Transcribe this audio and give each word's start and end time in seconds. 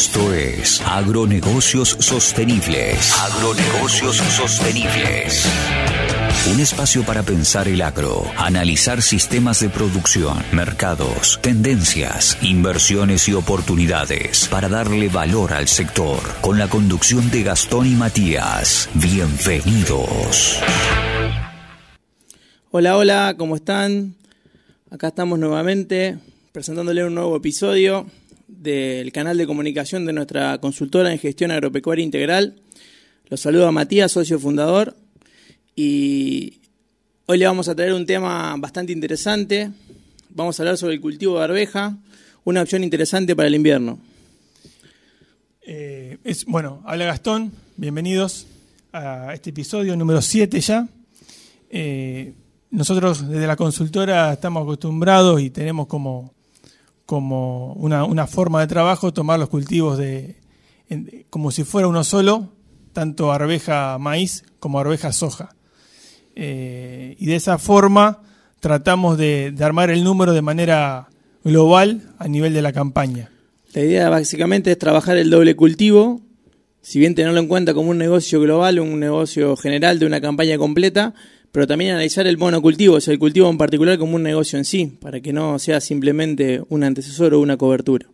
Esto 0.00 0.32
es 0.32 0.80
Agronegocios 0.82 1.96
Sostenibles. 1.98 3.18
Agronegocios 3.18 4.16
Sostenibles. 4.18 5.44
Un 6.54 6.60
espacio 6.60 7.02
para 7.02 7.24
pensar 7.24 7.66
el 7.66 7.82
agro, 7.82 8.22
analizar 8.36 9.02
sistemas 9.02 9.58
de 9.58 9.70
producción, 9.70 10.38
mercados, 10.52 11.40
tendencias, 11.42 12.38
inversiones 12.42 13.28
y 13.28 13.32
oportunidades 13.32 14.46
para 14.46 14.68
darle 14.68 15.08
valor 15.08 15.52
al 15.52 15.66
sector. 15.66 16.20
Con 16.42 16.60
la 16.60 16.68
conducción 16.68 17.28
de 17.32 17.42
Gastón 17.42 17.88
y 17.88 17.96
Matías. 17.96 18.88
Bienvenidos. 18.94 20.60
Hola, 22.70 22.96
hola, 22.96 23.34
¿cómo 23.36 23.56
están? 23.56 24.14
Acá 24.92 25.08
estamos 25.08 25.40
nuevamente 25.40 26.18
presentándole 26.52 27.04
un 27.04 27.16
nuevo 27.16 27.36
episodio 27.36 28.06
del 28.48 29.12
canal 29.12 29.36
de 29.36 29.46
comunicación 29.46 30.06
de 30.06 30.14
nuestra 30.14 30.58
consultora 30.58 31.12
en 31.12 31.18
gestión 31.18 31.50
agropecuaria 31.50 32.04
integral. 32.04 32.56
Los 33.28 33.40
saluda 33.40 33.70
Matías, 33.70 34.10
socio 34.10 34.38
fundador, 34.40 34.96
y 35.76 36.60
hoy 37.26 37.38
le 37.38 37.46
vamos 37.46 37.68
a 37.68 37.74
traer 37.74 37.92
un 37.92 38.06
tema 38.06 38.56
bastante 38.58 38.92
interesante. 38.92 39.70
Vamos 40.30 40.58
a 40.58 40.62
hablar 40.62 40.78
sobre 40.78 40.94
el 40.94 41.00
cultivo 41.00 41.38
de 41.38 41.44
arveja, 41.44 41.98
una 42.44 42.62
opción 42.62 42.82
interesante 42.82 43.36
para 43.36 43.48
el 43.48 43.54
invierno. 43.54 43.98
Eh, 45.62 46.16
es, 46.24 46.46
bueno, 46.46 46.82
habla 46.86 47.04
Gastón, 47.04 47.52
bienvenidos 47.76 48.46
a 48.92 49.34
este 49.34 49.50
episodio 49.50 49.94
número 49.94 50.22
7 50.22 50.58
ya. 50.60 50.88
Eh, 51.68 52.32
nosotros 52.70 53.28
desde 53.28 53.46
la 53.46 53.56
consultora 53.56 54.32
estamos 54.32 54.62
acostumbrados 54.62 55.42
y 55.42 55.50
tenemos 55.50 55.86
como 55.86 56.32
como 57.08 57.72
una, 57.72 58.26
forma 58.26 58.60
de 58.60 58.66
trabajo, 58.66 59.14
tomar 59.14 59.40
los 59.40 59.48
cultivos 59.48 59.96
de, 59.96 60.36
como 61.30 61.50
si 61.50 61.64
fuera 61.64 61.88
uno 61.88 62.04
solo, 62.04 62.52
tanto 62.92 63.32
arveja 63.32 63.96
maíz 63.96 64.44
como 64.60 64.78
arveja 64.78 65.10
soja. 65.12 65.56
Eh, 66.36 67.16
y 67.18 67.24
de 67.24 67.36
esa 67.36 67.56
forma 67.56 68.20
tratamos 68.60 69.16
de, 69.16 69.54
armar 69.58 69.88
el 69.88 70.04
número 70.04 70.34
de 70.34 70.42
manera 70.42 71.08
global 71.44 72.02
a 72.18 72.28
nivel 72.28 72.52
de 72.52 72.60
la 72.60 72.74
campaña. 72.74 73.30
La 73.72 73.80
idea 73.80 74.10
básicamente 74.10 74.70
es 74.70 74.78
trabajar 74.78 75.16
el 75.16 75.30
doble 75.30 75.56
cultivo, 75.56 76.20
si 76.82 76.98
bien 76.98 77.14
tenerlo 77.14 77.40
en 77.40 77.48
cuenta 77.48 77.72
como 77.72 77.88
un 77.88 77.96
negocio 77.96 78.38
global, 78.38 78.80
un 78.80 79.00
negocio 79.00 79.56
general 79.56 79.98
de 79.98 80.04
una 80.04 80.20
campaña 80.20 80.58
completa, 80.58 81.14
pero 81.52 81.66
también 81.66 81.92
analizar 81.92 82.26
el 82.26 82.38
monocultivo, 82.38 82.96
o 82.96 83.00
sea, 83.00 83.12
el 83.12 83.18
cultivo 83.18 83.48
en 83.48 83.58
particular 83.58 83.98
como 83.98 84.16
un 84.16 84.22
negocio 84.22 84.58
en 84.58 84.64
sí, 84.64 84.86
para 84.86 85.20
que 85.20 85.32
no 85.32 85.58
sea 85.58 85.80
simplemente 85.80 86.62
un 86.68 86.84
antecesor 86.84 87.34
o 87.34 87.40
una 87.40 87.56
cobertura. 87.56 88.06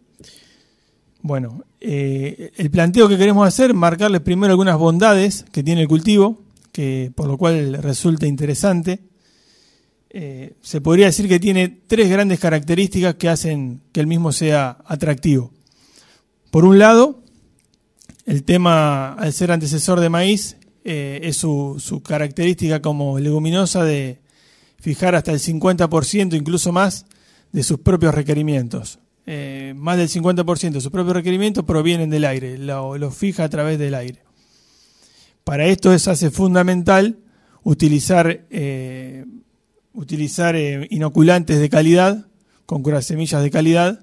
Bueno, 1.21 1.65
eh, 1.81 2.53
el 2.57 2.71
planteo 2.71 3.09
que 3.09 3.17
queremos 3.17 3.49
hacer, 3.49 3.73
marcarles 3.73 4.21
primero 4.21 4.53
algunas 4.53 4.79
bondades 4.79 5.45
que 5.53 5.63
tiene 5.63 5.83
el 5.83 5.89
cultivo, 5.89 6.43
que 6.71 7.13
por 7.15 7.29
lo 7.29 7.39
cual 7.39 7.75
resulta 7.83 8.27
interesante. 8.27 9.01
Eh, 10.11 10.55
se 10.61 10.81
podría 10.81 11.07
decir 11.07 11.27
que 11.27 11.41
tiene 11.41 11.69
tres 11.69 12.11
grandes 12.11 12.39
características 12.41 13.15
que 13.15 13.29
hacen 13.29 13.81
que 13.91 14.01
el 14.01 14.07
mismo 14.07 14.33
sea 14.33 14.79
atractivo. 14.85 15.51
Por 16.51 16.65
un 16.65 16.79
lado, 16.79 17.23
el 18.27 18.45
tema, 18.45 19.15
al 19.15 19.33
ser 19.33 19.51
antecesor 19.51 20.01
de 20.01 20.09
maíz, 20.09 20.57
eh, 20.87 21.21
es 21.23 21.39
su, 21.39 22.03
característica 22.07 22.83
como 22.83 23.19
leguminosa 23.19 23.85
de 23.85 24.21
fijar 24.79 25.15
hasta 25.15 25.33
el 25.33 25.41
50%, 25.41 26.37
incluso 26.37 26.73
más, 26.73 27.07
de 27.53 27.63
sus 27.63 27.79
propios 27.79 28.15
requerimientos. 28.15 28.99
Eh, 29.27 29.73
más 29.77 29.97
del 29.97 30.11
50% 30.11 30.73
de 30.73 30.81
sus 30.83 30.93
propios 30.93 31.17
requerimientos 31.17 31.65
provienen 31.65 32.11
del 32.11 32.27
aire, 32.27 32.59
lo, 32.59 33.11
fija 33.11 33.45
a 33.45 33.49
través 33.49 33.79
del 33.79 33.95
aire. 33.95 34.23
Para 35.43 35.67
esto 35.67 35.95
es 35.95 36.07
hace 36.07 36.31
fundamental 36.31 37.19
utilizar, 37.63 38.45
eh, 38.51 39.25
utilizar 39.95 40.55
inoculantes 40.91 41.61
de 41.61 41.71
calidad, 41.71 42.27
con 42.67 42.83
semillas 43.03 43.43
de 43.43 43.51
calidad, 43.51 44.01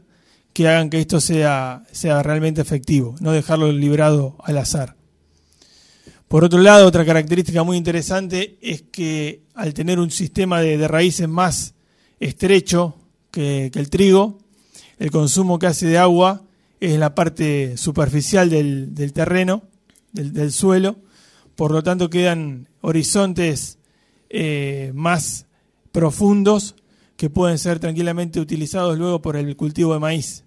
que 0.54 0.68
hagan 0.68 0.90
que 0.90 1.00
esto 1.00 1.22
sea, 1.22 1.84
sea 1.92 2.24
realmente 2.24 2.60
efectivo, 2.60 3.16
no 3.20 3.32
dejarlo 3.32 3.72
librado 3.72 4.36
al 4.44 4.58
azar. 4.58 4.96
Por 6.32 6.46
otro 6.46 6.62
lado, 6.62 6.88
otra 6.88 7.04
característica 7.04 7.62
muy 7.64 7.76
interesante 7.76 8.58
es 8.62 8.84
que 8.84 9.42
al 9.54 9.74
tener 9.74 10.00
un 10.00 10.12
sistema 10.12 10.62
de, 10.62 10.88
raíces 10.88 11.28
más 11.28 11.74
estrecho 12.22 12.96
que, 13.32 13.70
el 13.76 13.90
trigo, 13.90 14.38
el 14.98 15.12
consumo 15.12 15.60
que 15.60 15.68
hace 15.68 15.88
de 15.88 15.98
agua 15.98 16.44
es 16.80 16.98
la 16.98 17.16
parte 17.16 17.76
superficial 17.76 18.50
del, 18.50 19.12
terreno, 19.12 19.64
del, 20.14 20.54
suelo, 20.54 20.96
por 21.58 21.72
lo 21.72 21.84
tanto 21.84 22.10
quedan 22.10 22.70
horizontes 22.80 23.78
eh, 24.30 24.94
más 24.96 25.48
profundos 25.92 26.76
que 27.18 27.30
pueden 27.30 27.58
ser 27.58 27.80
tranquilamente 27.80 28.40
utilizados 28.40 28.98
luego 28.98 29.22
por 29.22 29.36
el 29.36 29.58
cultivo 29.58 29.94
de 29.96 30.00
maíz, 30.00 30.46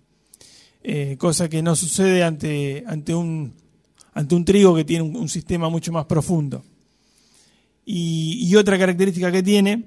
eh, 0.83 1.17
cosa 1.19 1.51
que 1.51 1.61
no 1.61 1.77
sucede 1.77 2.25
ante, 2.25 2.85
ante 2.87 3.15
un 3.15 3.64
ante 4.15 4.35
un 4.35 4.45
trigo 4.45 4.75
que 4.75 4.85
tiene 4.85 5.03
un, 5.03 5.29
sistema 5.29 5.69
mucho 5.69 5.93
más 5.93 6.07
profundo. 6.07 6.65
Y, 7.85 8.55
otra 8.57 8.79
característica 8.79 9.31
que 9.31 9.43
tiene 9.43 9.85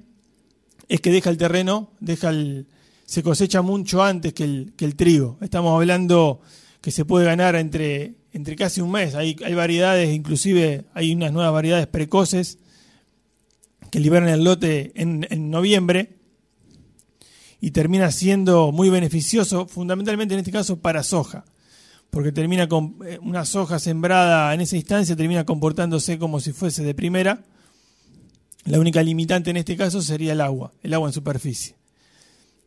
es 0.88 1.00
que 1.00 1.10
deja 1.10 1.30
el 1.30 1.38
terreno, 1.38 1.90
deja 1.98 2.28
el, 2.28 2.66
se 3.06 3.22
cosecha 3.22 3.62
mucho 3.62 4.02
antes 4.02 4.34
que 4.34 4.44
el, 4.44 4.72
que 4.76 4.84
el 4.84 4.94
trigo. 4.94 5.38
Estamos 5.40 5.74
hablando 5.74 6.40
que 6.82 6.90
se 6.90 7.06
puede 7.06 7.24
ganar 7.24 7.56
entre, 7.56 8.14
entre 8.32 8.54
casi 8.54 8.82
un 8.82 8.92
mes. 8.92 9.14
Hay, 9.14 9.34
hay 9.44 9.54
variedades, 9.54 10.14
inclusive 10.14 10.84
hay 10.92 11.14
unas 11.14 11.32
nuevas 11.32 11.52
variedades 11.52 11.86
precoces 11.86 12.58
que 13.90 14.00
liberan 14.00 14.28
el 14.28 14.44
lote 14.44 14.92
en, 14.94 15.26
en 15.30 15.50
noviembre 15.50 16.18
y 17.60 17.70
termina 17.70 18.12
siendo 18.12 18.70
muy 18.72 18.90
beneficioso, 18.90 19.66
fundamentalmente 19.66 20.34
en 20.34 20.40
este 20.40 20.52
caso 20.52 20.78
para 20.78 21.02
soja 21.02 21.46
porque 22.10 22.32
termina 22.32 22.68
con 22.68 22.96
eh, 23.06 23.18
una 23.22 23.44
soja 23.44 23.78
sembrada 23.78 24.52
en 24.54 24.60
esa 24.60 24.76
instancia, 24.76 25.16
termina 25.16 25.44
comportándose 25.44 26.18
como 26.18 26.40
si 26.40 26.52
fuese 26.52 26.82
de 26.82 26.94
primera. 26.94 27.44
La 28.64 28.78
única 28.78 29.02
limitante 29.02 29.50
en 29.50 29.58
este 29.58 29.76
caso 29.76 30.02
sería 30.02 30.32
el 30.32 30.40
agua, 30.40 30.72
el 30.82 30.94
agua 30.94 31.08
en 31.08 31.12
superficie. 31.12 31.76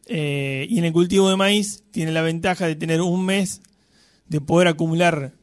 Eh, 0.05 0.67
y 0.69 0.79
en 0.79 0.85
el 0.85 0.93
cultivo 0.93 1.29
de 1.29 1.37
maíz 1.37 1.83
tiene 1.91 2.11
la 2.11 2.21
ventaja 2.21 2.67
de 2.67 2.75
tener 2.75 3.01
un 3.01 3.25
mes 3.25 3.61
de 4.27 4.41
poder 4.41 4.67
acumular 4.67 5.33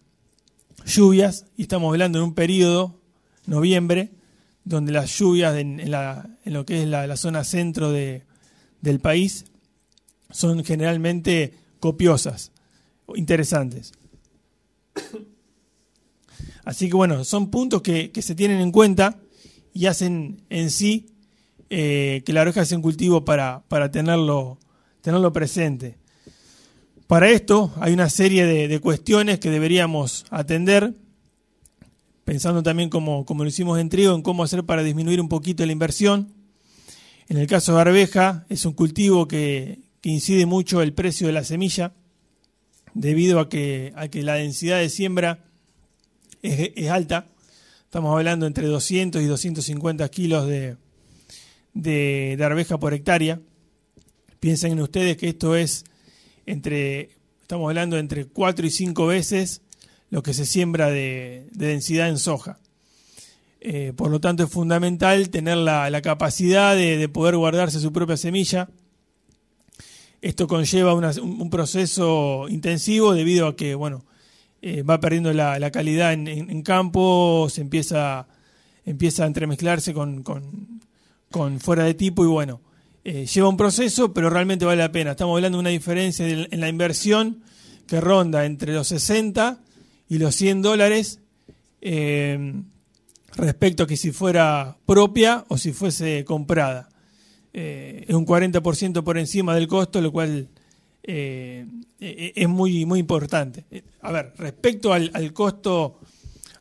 lluvias, 0.84 1.46
y 1.56 1.62
estamos 1.62 1.92
hablando 1.92 2.18
en 2.18 2.24
un 2.24 2.34
periodo, 2.34 3.00
noviembre, 3.46 4.10
donde 4.64 4.92
las 4.92 5.16
lluvias 5.18 5.56
en, 5.56 5.90
lo 6.44 6.66
que 6.66 6.82
es 6.82 6.88
la, 6.88 7.16
zona 7.16 7.44
centro 7.44 7.90
del 7.90 9.00
país 9.00 9.46
son 10.30 10.64
generalmente 10.64 11.54
copiosas 11.80 12.52
interesantes. 13.16 13.92
Así 16.64 16.88
que 16.88 16.96
bueno, 16.96 17.24
son 17.24 17.50
puntos 17.50 17.80
que, 17.80 18.10
se 18.20 18.34
tienen 18.34 18.60
en 18.60 18.72
cuenta 18.72 19.18
y 19.72 19.86
hacen 19.86 20.42
en 20.50 20.70
sí 20.70 21.06
eh, 21.70 22.22
que 22.26 22.32
la 22.32 22.42
oreja 22.42 22.64
sea 22.66 22.76
un 22.76 22.82
cultivo 22.82 23.24
para, 23.24 23.62
para 23.68 23.90
tenerlo, 23.90 24.58
tenerlo 25.00 25.32
presente. 25.32 25.96
Para 27.06 27.30
esto 27.30 27.72
hay 27.80 27.94
una 27.94 28.10
serie 28.10 28.44
de, 28.44 28.80
cuestiones 28.80 29.38
que 29.38 29.50
deberíamos 29.50 30.26
atender, 30.28 30.92
pensando 32.26 32.62
también 32.62 32.90
como, 32.90 33.24
como, 33.24 33.44
lo 33.44 33.48
hicimos 33.48 33.78
en 33.78 33.88
trigo, 33.88 34.14
en 34.14 34.20
cómo 34.20 34.42
hacer 34.44 34.64
para 34.64 34.82
disminuir 34.82 35.22
un 35.22 35.30
poquito 35.30 35.64
la 35.64 35.72
inversión. 35.72 36.34
En 37.30 37.38
el 37.38 37.46
caso 37.46 37.74
de 37.74 37.80
arveja 37.80 38.44
es 38.50 38.66
un 38.66 38.74
cultivo 38.74 39.26
que, 39.26 39.80
que 40.02 40.10
incide 40.10 40.44
mucho 40.44 40.82
el 40.82 40.92
precio 40.92 41.28
de 41.28 41.32
la 41.32 41.44
semilla 41.44 41.94
debido 42.98 43.38
a 43.38 43.48
que, 43.48 43.92
a 43.94 44.08
que 44.08 44.22
la 44.24 44.34
densidad 44.34 44.78
de 44.80 44.88
siembra 44.88 45.44
es, 46.42 46.88
alta. 46.90 47.28
Estamos 47.84 48.14
hablando 48.14 48.46
entre 48.46 48.66
200 48.66 49.22
y 49.22 49.26
250 49.26 50.08
kilos 50.08 50.46
de, 50.48 50.76
de, 51.74 52.36
arveja 52.42 52.78
por 52.78 52.92
hectárea. 52.94 53.40
Piensen 54.40 54.80
ustedes 54.80 55.16
que 55.16 55.28
esto 55.28 55.54
es 55.54 55.84
entre, 56.44 57.10
estamos 57.40 57.68
hablando 57.68 57.98
entre 57.98 58.26
4 58.26 58.66
y 58.66 58.70
5 58.70 59.06
veces 59.06 59.62
lo 60.10 60.22
que 60.24 60.34
se 60.34 60.44
siembra 60.44 60.90
de, 60.90 61.46
densidad 61.52 62.08
en 62.08 62.18
soja. 62.18 62.58
Eh, 63.60 63.92
por 63.96 64.10
lo 64.10 64.20
tanto, 64.20 64.42
es 64.42 64.50
fundamental 64.50 65.30
tener 65.30 65.56
la, 65.56 66.02
capacidad 66.02 66.74
de, 66.74 67.08
poder 67.08 67.36
guardarse 67.36 67.78
su 67.78 67.92
propia 67.92 68.16
semilla 68.16 68.68
esto 70.20 70.46
conlleva 70.46 70.94
un 70.94 71.50
proceso 71.50 72.46
intensivo 72.48 73.14
debido 73.14 73.46
a 73.46 73.56
que, 73.56 73.74
bueno, 73.74 74.04
eh, 74.60 74.82
va 74.82 74.98
perdiendo 74.98 75.32
la, 75.32 75.70
calidad 75.70 76.12
en, 76.12 76.62
campo, 76.62 77.46
se 77.48 77.60
empieza, 77.60 78.26
empieza 78.84 79.24
a 79.24 79.26
entremezclarse 79.28 79.94
con, 79.94 80.24
con, 81.30 81.60
fuera 81.60 81.84
de 81.84 81.94
tipo 81.94 82.24
y 82.24 82.26
bueno, 82.26 82.60
eh, 83.04 83.26
lleva 83.26 83.48
un 83.48 83.56
proceso, 83.56 84.12
pero 84.12 84.30
realmente 84.30 84.64
vale 84.64 84.82
la 84.82 84.90
pena. 84.90 85.12
Estamos 85.12 85.36
hablando 85.36 85.58
de 85.58 85.60
una 85.60 85.70
diferencia 85.70 86.26
en 86.26 86.60
la 86.60 86.68
inversión 86.68 87.42
que 87.86 88.00
ronda 88.00 88.44
entre 88.44 88.72
los 88.72 88.88
60 88.88 89.60
y 90.08 90.18
los 90.18 90.34
100 90.34 90.62
dólares 90.62 91.20
eh, 91.80 92.62
respecto 93.36 93.84
a 93.84 93.86
que 93.86 93.96
si 93.96 94.10
fuera 94.10 94.76
propia 94.84 95.44
o 95.48 95.56
si 95.56 95.72
fuese 95.72 96.24
comprada. 96.24 96.88
Eh, 97.60 98.04
es 98.06 98.14
un 98.14 98.24
40% 98.24 99.02
por 99.02 99.18
encima 99.18 99.52
del 99.52 99.66
costo, 99.66 100.00
lo 100.00 100.12
cual 100.12 100.48
eh, 101.02 101.66
es 101.98 102.48
muy, 102.48 102.86
muy 102.86 103.00
importante. 103.00 103.64
A 104.00 104.12
ver, 104.12 104.32
respecto 104.38 104.92
al, 104.92 105.32
costo, 105.32 105.98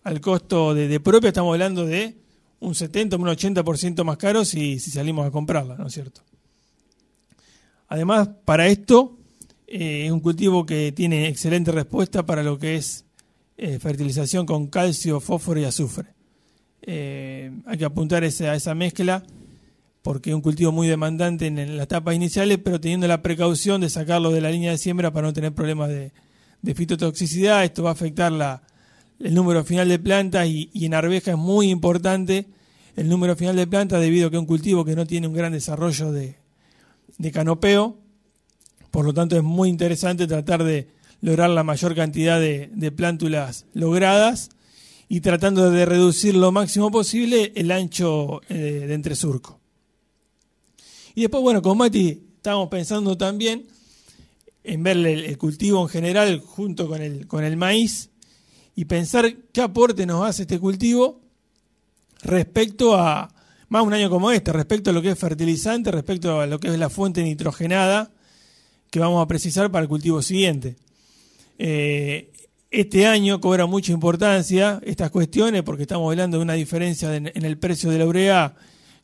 al 0.02 0.20
costo 0.20 0.74
de, 0.74 1.00
propia, 1.00 1.28
estamos 1.28 1.54
hablando 1.54 1.86
de 1.86 2.18
un 2.62 2.74
70 2.74 3.16
un 3.18 3.28
80% 3.28 4.04
más 4.04 4.18
caro 4.18 4.44
si, 4.44 4.80
salimos 4.80 5.28
a 5.28 5.30
comprarla, 5.30 5.76
¿no 5.76 5.86
es 5.86 5.94
cierto? 5.94 6.22
Además, 7.90 8.30
para 8.44 8.66
esto 8.66 9.20
eh, 9.68 10.06
es 10.08 10.12
un 10.12 10.20
cultivo 10.20 10.66
que 10.66 10.92
tiene 10.94 11.28
excelente 11.28 11.72
respuesta 11.72 12.26
para 12.26 12.42
lo 12.42 12.58
que 12.58 12.76
es 12.76 13.06
eh, 13.56 13.78
fertilización 13.78 14.48
con 14.48 14.66
calcio, 14.66 15.20
fósforo 15.20 15.60
y 15.60 15.66
azufre. 15.66 16.08
Eh, 16.82 17.52
hay 17.68 17.78
que 17.78 17.86
apuntar 17.86 18.24
a 18.24 18.26
esa 18.28 18.74
mezcla 18.74 19.24
porque 20.08 20.30
es 20.30 20.36
un 20.38 20.42
cultivo 20.42 20.72
muy 20.72 20.88
demandante 20.88 21.48
en, 21.48 21.76
las 21.76 21.84
etapas 21.84 22.16
iniciales, 22.16 22.60
pero 22.64 22.80
teniendo 22.80 23.10
la 23.10 23.22
precaución 23.22 23.82
de 23.82 23.90
sacarlo 23.90 24.32
de 24.32 24.40
la 24.40 24.50
línea 24.50 24.72
de 24.72 24.78
siembra 24.78 25.12
para 25.12 25.28
no 25.28 25.34
tener 25.34 25.54
problemas 25.54 25.90
de, 25.90 26.14
fitotoxicidad. 26.76 27.66
Esto 27.66 27.84
va 27.84 27.90
a 27.90 27.92
afectar 27.92 28.32
el 29.20 29.34
número 29.34 29.66
final 29.66 29.90
de 29.90 30.00
plantas 30.00 30.48
y, 30.48 30.70
y 30.72 30.86
en 30.86 30.94
arveja 30.94 31.32
es 31.32 31.38
muy 31.38 31.70
importante 31.70 32.46
el 32.96 33.10
número 33.10 33.36
final 33.36 33.58
de 33.58 33.68
plantas 33.68 34.00
debido 34.00 34.28
a 34.28 34.30
que 34.30 34.38
es 34.38 34.40
un 34.40 34.46
cultivo 34.46 34.86
que 34.86 34.96
no 34.96 35.06
tiene 35.06 35.28
un 35.28 35.34
gran 35.34 35.52
desarrollo 35.52 36.14
de, 36.14 36.38
de 37.18 37.32
canopeo. 37.34 37.98
Por 38.92 39.04
lo 39.04 39.14
tanto, 39.14 39.36
es 39.36 39.44
muy 39.44 39.68
interesante 39.68 40.26
tratar 40.26 40.64
de 40.64 40.88
lograr 41.20 41.50
la 41.50 41.66
mayor 41.66 41.94
cantidad 41.96 42.40
de, 42.40 42.94
plántulas 42.96 43.66
logradas 43.74 44.52
y 45.10 45.20
tratando 45.20 45.70
de 45.70 45.86
reducir 45.86 46.34
lo 46.34 46.54
máximo 46.54 46.92
posible 46.92 47.52
el 47.58 47.72
ancho 47.72 48.40
eh, 48.48 48.86
de 48.88 48.94
entresurco. 48.94 49.57
Y 51.18 51.22
después, 51.22 51.42
bueno, 51.42 51.64
con 51.64 51.80
Mati 51.80 52.22
estamos 52.36 52.70
pensando 52.70 53.18
también 53.18 53.66
en 54.64 54.84
ver 54.84 54.98
el, 54.98 55.36
cultivo 55.40 55.82
en 55.82 55.90
general 55.90 56.40
junto 56.42 56.88
con 56.88 57.02
el, 57.02 57.26
con 57.26 57.44
el 57.44 57.58
maíz 57.58 58.12
y 58.76 58.86
pensar 58.86 59.36
qué 59.52 59.62
aporte 59.62 60.06
nos 60.06 60.24
hace 60.24 60.44
este 60.44 60.60
cultivo 60.60 61.20
respecto 62.22 62.96
a, 62.96 63.34
más 63.68 63.84
un 63.84 63.96
año 63.96 64.12
como 64.12 64.30
este, 64.30 64.54
respecto 64.54 64.92
a 64.92 64.94
lo 64.94 65.02
que 65.02 65.10
es 65.10 65.18
fertilizante, 65.18 65.92
respecto 65.92 66.40
a 66.40 66.46
lo 66.46 66.60
que 66.60 66.68
es 66.68 66.78
la 66.78 66.92
fuente 66.92 67.24
nitrogenada 67.24 68.12
que 68.92 69.00
vamos 69.00 69.24
a 69.24 69.28
precisar 69.28 69.72
para 69.72 69.82
el 69.82 69.90
cultivo 69.90 70.22
siguiente. 70.22 70.76
Eh, 71.58 72.32
este 72.70 73.08
año 73.08 73.42
cobra 73.42 73.66
mucha 73.66 73.92
importancia 73.92 74.80
estas 74.84 75.10
cuestiones 75.10 75.64
porque 75.64 75.82
estamos 75.82 76.12
hablando 76.12 76.38
de 76.38 76.44
una 76.44 76.54
diferencia 76.54 77.16
en, 77.16 77.32
el 77.34 77.58
precio 77.58 77.90
de 77.90 77.98
la 77.98 78.06
urea 78.06 78.56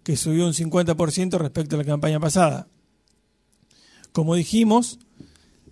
que 0.04 0.18
subió 0.18 0.46
un 0.46 0.54
50% 0.54 1.38
respecto 1.38 1.76
a 1.76 1.80
la 1.80 1.86
campaña 1.86 2.20
pasada. 2.20 2.68
Como 4.12 4.36
dijimos, 4.36 5.00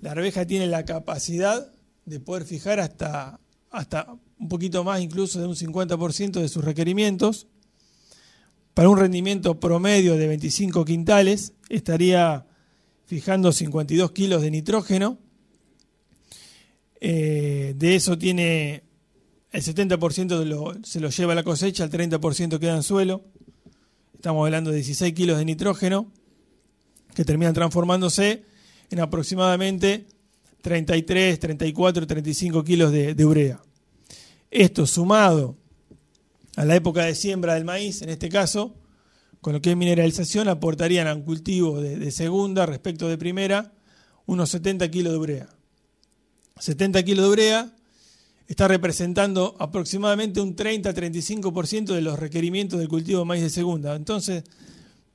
la 0.02 0.12
arveja 0.12 0.46
tiene 0.46 0.68
la 0.68 0.86
capacidad 0.86 1.72
de 2.06 2.20
poder 2.20 2.46
fijar 2.46 2.80
hasta, 2.80 3.40
hasta 3.70 4.08
un 4.40 4.50
poquito 4.50 4.84
más, 4.84 5.02
incluso 5.02 5.40
de 5.40 5.48
un 5.48 5.56
50% 5.56 6.42
de 6.42 6.48
sus 6.48 6.64
requerimientos 6.64 7.48
para 8.74 8.90
un 8.90 8.98
rendimiento 8.98 9.60
promedio 9.60 10.16
de 10.16 10.28
25 10.28 10.86
quintales, 10.86 11.54
estaría 11.70 12.46
fijando 13.06 13.52
52 13.52 14.12
kilos 14.12 14.42
de 14.42 14.52
nitrógeno. 14.52 15.18
Eh, 17.02 17.74
de 17.76 17.96
eso 17.96 18.18
tiene 18.18 18.84
el 19.52 19.62
70% 19.62 20.84
se 20.86 21.00
lo 21.02 21.10
lleva 21.10 21.34
a 21.34 21.36
la 21.36 21.44
cosecha, 21.44 21.84
el 21.84 21.92
30% 21.92 22.58
queda 22.58 22.76
en 22.76 22.84
suelo. 22.84 23.26
Estamos 24.22 24.46
hablando 24.46 24.70
de 24.70 24.76
16 24.76 25.16
kilos 25.16 25.40
de 25.40 25.46
nitrógeno 25.46 26.06
que 27.16 27.26
terminan 27.26 27.56
transformándose 27.56 28.44
en 28.92 29.00
aproximadamente 29.00 30.06
33, 30.62 31.40
34, 31.40 32.06
35 32.06 32.64
kilos 32.64 32.92
de, 32.92 33.16
de 33.16 33.26
urea. 33.26 33.64
Esto 34.52 34.86
sumado 34.86 35.58
a 36.56 36.66
la 36.66 36.76
época 36.76 37.06
de 37.06 37.16
siembra 37.16 37.56
del 37.56 37.66
maíz, 37.66 38.04
en 38.04 38.10
este 38.10 38.30
caso, 38.30 38.76
con 39.42 39.54
lo 39.54 39.62
que 39.64 39.72
es 39.72 39.76
mineralización, 39.76 40.50
aportarían 40.50 41.08
a 41.08 41.16
un 41.16 41.24
cultivo 41.24 41.82
de, 41.82 42.12
segunda 42.12 42.68
respecto 42.68 43.08
de 43.08 43.18
primera 43.18 43.74
unos 44.28 44.52
70 44.52 44.88
kilos 44.92 45.14
de 45.14 45.18
urea. 45.18 45.50
70 46.60 47.02
kilos 47.02 47.26
de 47.26 47.32
urea 47.32 47.76
está 48.52 48.68
representando 48.68 49.56
aproximadamente 49.60 50.42
un 50.42 50.58
30-35% 50.58 51.94
de 51.94 52.02
los 52.02 52.20
requerimientos 52.20 52.80
del 52.80 52.90
cultivo 52.90 53.20
de 53.20 53.26
maíz 53.26 53.44
de 53.44 53.50
segunda. 53.50 53.96
Entonces, 53.96 54.44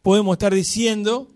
podemos 0.01 0.37
estar 0.37 0.55
diciendo 0.55 1.29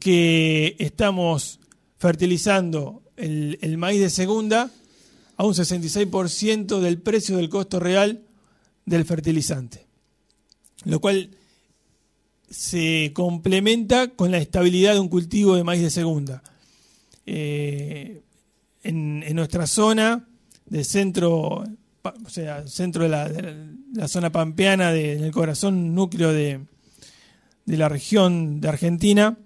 que 0.00 0.74
estamos 0.80 1.60
fertilizando 1.96 3.02
el, 3.16 3.78
maíz 3.78 4.00
de 4.00 4.10
segunda 4.10 4.68
a 5.36 5.44
un 5.44 5.54
66% 5.54 6.80
del 6.80 7.00
precio 7.00 7.36
del 7.36 7.50
costo 7.50 7.78
real 7.78 8.24
del 8.84 9.04
fertilizante, 9.04 9.86
lo 10.86 11.00
cual 11.00 11.30
se 12.50 13.12
complementa 13.14 14.08
con 14.08 14.32
la 14.32 14.38
estabilidad 14.38 14.94
de 14.94 15.00
un 15.00 15.08
cultivo 15.08 15.54
de 15.54 15.62
maíz 15.62 15.82
de 15.82 15.90
segunda. 15.90 16.42
Eh, 17.26 18.22
en, 18.82 19.36
nuestra 19.36 19.68
zona 19.68 20.28
del 20.66 20.84
centro, 20.84 21.64
o 22.02 22.28
sea, 22.28 22.66
centro 22.66 23.04
de 23.04 23.08
la, 23.08 24.08
zona 24.08 24.30
pampeana, 24.30 24.94
en 24.94 25.24
el 25.24 25.32
corazón 25.32 25.94
núcleo 25.94 26.32
de, 26.32 26.60
la 27.66 27.88
región 27.88 28.60
de 28.60 28.68
Argentina, 28.68 29.38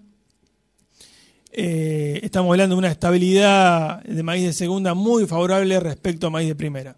eh, 1.53 2.21
estamos 2.23 2.51
hablando 2.51 2.77
de 2.77 2.79
una 2.79 2.91
estabilidad 2.91 4.03
de 4.05 4.23
maíz 4.23 4.45
de 4.45 4.53
segunda 4.53 4.95
muy 4.95 5.27
favorable 5.27 5.81
respecto 5.81 6.27
a 6.27 6.31
maíz 6.31 6.49
de 6.49 6.55
primera. 6.55 6.97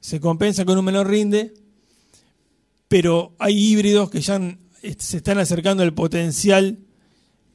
Se 0.00 0.20
compensa 0.20 0.64
con 0.64 0.78
un 0.78 0.84
menor 0.84 1.08
rinde, 1.08 1.54
pero 2.88 3.34
hay 3.38 3.56
híbridos 3.56 4.10
que 4.10 4.20
ya 4.20 4.40
se 4.98 5.16
están 5.18 5.38
acercando 5.38 5.82
al 5.82 5.94
potencial 5.94 6.78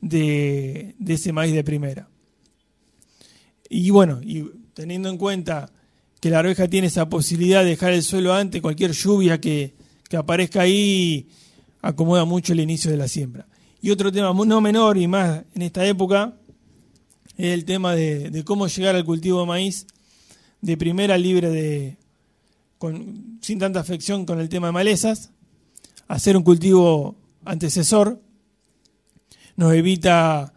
de, 0.01 0.95
ese 1.07 1.33
maíz 1.33 1.53
de 1.53 1.63
primera. 1.63 2.07
Y 3.69 3.89
bueno, 3.89 4.21
teniendo 4.73 5.09
en 5.09 5.17
cuenta 5.17 5.71
que 6.25 6.31
la 6.31 6.39
arveja 6.39 6.67
tiene 6.67 6.87
esa 6.87 7.07
posibilidad 7.07 7.63
de 7.63 7.69
dejar 7.69 7.93
el 7.93 8.01
suelo 8.01 8.33
antes, 8.33 8.59
cualquier 8.59 8.93
lluvia 8.93 9.39
que, 9.39 9.75
aparezca 10.17 10.61
ahí 10.61 11.27
acomoda 11.83 12.25
mucho 12.25 12.53
el 12.53 12.61
inicio 12.61 12.89
de 12.89 12.97
la 12.97 13.07
siembra. 13.07 13.45
Y 13.79 13.91
otro 13.91 14.11
tema 14.11 14.33
no 14.33 14.59
menor 14.59 14.97
y 14.97 15.07
más 15.07 15.43
en 15.53 15.61
esta 15.61 15.85
época 15.85 16.33
es 17.37 17.53
el 17.53 17.63
tema 17.63 17.93
de, 17.93 18.41
cómo 18.43 18.65
llegar 18.65 18.95
al 18.95 19.05
cultivo 19.05 19.41
de 19.41 19.45
maíz 19.45 19.85
de 20.61 20.75
primera 20.77 21.15
libre 21.15 21.51
de, 21.51 21.97
sin 23.41 23.59
tanta 23.59 23.81
afección 23.81 24.25
con 24.25 24.39
el 24.39 24.49
tema 24.49 24.69
de 24.69 24.73
malezas, 24.73 25.29
hacer 26.07 26.35
un 26.35 26.41
cultivo 26.41 27.15
antecesor, 27.43 28.19
nos 29.57 29.75
evita 29.75 30.53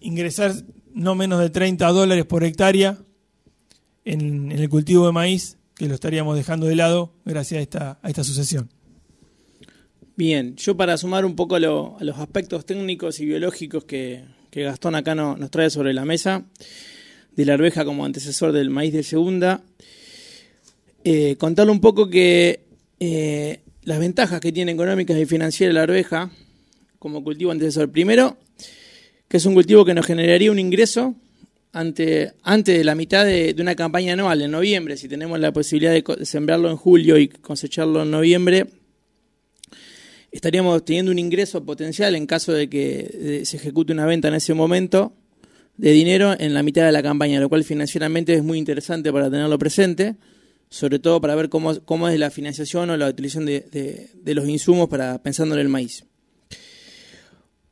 ingresar 0.00 0.54
no 0.94 1.14
menos 1.14 1.40
de 1.40 1.50
30 1.50 1.86
dólares 1.88 2.24
por 2.24 2.42
hectárea 2.42 2.96
en, 4.08 4.50
el 4.52 4.68
cultivo 4.68 5.06
de 5.06 5.12
maíz, 5.12 5.58
que 5.74 5.86
lo 5.86 5.94
estaríamos 5.94 6.36
dejando 6.36 6.66
de 6.66 6.76
lado 6.76 7.12
gracias 7.24 7.58
a 7.58 7.62
esta, 7.62 7.98
a 8.02 8.08
esta 8.08 8.24
sucesión. 8.24 8.70
Bien, 10.16 10.56
yo 10.56 10.76
para 10.76 10.96
sumar 10.96 11.24
un 11.24 11.36
poco 11.36 11.56
a, 11.56 11.60
los 11.60 12.18
aspectos 12.18 12.64
técnicos 12.66 13.20
y 13.20 13.26
biológicos 13.26 13.84
que, 13.84 14.24
Gastón 14.50 14.96
acá 14.96 15.14
nos 15.14 15.50
trae 15.52 15.70
sobre 15.70 15.92
la 15.92 16.04
mesa, 16.04 16.44
de 17.36 17.44
la 17.44 17.54
arveja 17.54 17.84
como 17.84 18.04
antecesor 18.04 18.50
del 18.50 18.70
maíz 18.70 18.92
de 18.92 19.04
segunda, 19.04 19.62
eh, 21.04 21.36
contarle 21.38 21.70
un 21.70 21.80
poco 21.80 22.10
que 22.10 22.64
eh, 22.98 23.60
las 23.84 24.00
ventajas 24.00 24.40
que 24.40 24.50
tiene 24.50 24.72
económicas 24.72 25.16
y 25.16 25.26
financieras 25.26 25.74
la 25.74 25.82
arveja 25.82 26.32
como 26.98 27.22
cultivo 27.22 27.52
antecesor. 27.52 27.92
Primero, 27.92 28.36
que 29.28 29.36
es 29.36 29.46
un 29.46 29.54
cultivo 29.54 29.84
que 29.84 29.94
nos 29.94 30.04
generaría 30.04 30.50
un 30.50 30.58
ingreso 30.58 31.14
ante, 31.72 32.32
antes 32.42 32.78
de 32.78 32.84
la 32.84 32.94
mitad 32.94 33.24
de, 33.24 33.54
una 33.58 33.74
campaña 33.74 34.14
anual, 34.14 34.42
en 34.42 34.50
noviembre, 34.50 34.96
si 34.96 35.08
tenemos 35.08 35.38
la 35.38 35.52
posibilidad 35.52 35.92
de 35.92 36.26
sembrarlo 36.26 36.70
en 36.70 36.76
julio 36.76 37.18
y 37.18 37.28
cosecharlo 37.28 38.02
en 38.02 38.10
noviembre, 38.10 38.66
estaríamos 40.30 40.84
teniendo 40.84 41.12
un 41.12 41.18
ingreso 41.18 41.64
potencial 41.64 42.14
en 42.14 42.26
caso 42.26 42.52
de 42.52 42.68
que 42.68 43.42
se 43.44 43.56
ejecute 43.56 43.92
una 43.92 44.06
venta 44.06 44.28
en 44.28 44.34
ese 44.34 44.54
momento 44.54 45.12
de 45.76 45.92
dinero 45.92 46.34
en 46.38 46.54
la 46.54 46.62
mitad 46.62 46.84
de 46.84 46.92
la 46.92 47.02
campaña, 47.02 47.40
lo 47.40 47.48
cual 47.48 47.64
financieramente 47.64 48.34
es 48.34 48.42
muy 48.42 48.58
interesante 48.58 49.12
para 49.12 49.30
tenerlo 49.30 49.58
presente 49.58 50.16
sobre 50.70 50.98
todo 50.98 51.20
para 51.20 51.34
ver 51.34 51.48
cómo, 51.48 51.80
cómo 51.84 52.08
es 52.08 52.18
la 52.18 52.30
financiación 52.30 52.90
o 52.90 52.96
la 52.96 53.08
utilización 53.08 53.46
de, 53.46 54.10
los 54.24 54.48
insumos 54.48 54.88
para 54.88 55.22
pensando 55.22 55.54
en 55.54 55.60
el 55.62 55.68
maíz. 55.68 56.04